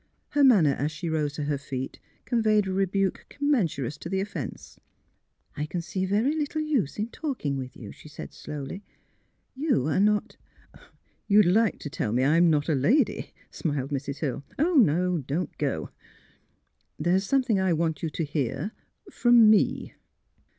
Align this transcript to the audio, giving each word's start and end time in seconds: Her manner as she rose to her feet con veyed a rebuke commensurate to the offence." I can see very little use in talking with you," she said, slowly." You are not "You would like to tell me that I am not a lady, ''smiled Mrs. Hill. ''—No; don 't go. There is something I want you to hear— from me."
Her 0.29 0.43
manner 0.43 0.71
as 0.73 0.91
she 0.91 1.09
rose 1.11 1.33
to 1.33 1.43
her 1.43 1.59
feet 1.59 1.99
con 2.25 2.41
veyed 2.41 2.65
a 2.65 2.73
rebuke 2.73 3.27
commensurate 3.29 3.99
to 4.01 4.09
the 4.09 4.19
offence." 4.19 4.79
I 5.55 5.67
can 5.67 5.79
see 5.79 6.07
very 6.07 6.35
little 6.35 6.61
use 6.63 6.97
in 6.97 7.09
talking 7.09 7.55
with 7.55 7.77
you," 7.77 7.91
she 7.91 8.09
said, 8.09 8.33
slowly." 8.33 8.83
You 9.65 9.85
are 9.85 9.99
not 9.99 10.37
"You 11.27 11.37
would 11.37 11.45
like 11.45 11.77
to 11.81 11.89
tell 11.91 12.13
me 12.13 12.23
that 12.23 12.31
I 12.31 12.37
am 12.37 12.49
not 12.49 12.67
a 12.67 12.73
lady, 12.73 13.31
''smiled 13.61 13.91
Mrs. 13.91 14.21
Hill. 14.21 14.43
''—No; 14.87 15.19
don 15.19 15.45
't 15.45 15.57
go. 15.59 15.91
There 16.97 17.13
is 17.17 17.27
something 17.27 17.59
I 17.59 17.71
want 17.73 18.01
you 18.01 18.09
to 18.09 18.23
hear— 18.23 18.71
from 19.21 19.51
me." 19.51 19.93